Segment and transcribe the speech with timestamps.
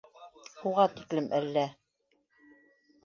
[0.69, 1.67] Уға тиклем әллә